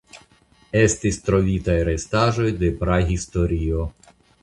[0.79, 3.89] Estis trovitaj restaĵoj de prahistorio.